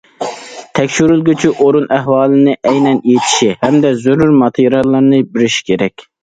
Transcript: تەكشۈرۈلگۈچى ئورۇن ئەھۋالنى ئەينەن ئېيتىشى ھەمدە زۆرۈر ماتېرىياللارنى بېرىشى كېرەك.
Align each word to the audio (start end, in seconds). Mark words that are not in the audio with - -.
تەكشۈرۈلگۈچى 0.77 1.51
ئورۇن 1.65 1.85
ئەھۋالنى 1.97 2.55
ئەينەن 2.71 2.97
ئېيتىشى 3.11 3.51
ھەمدە 3.67 3.93
زۆرۈر 4.07 4.33
ماتېرىياللارنى 4.41 5.21
بېرىشى 5.37 5.71
كېرەك. 5.71 6.09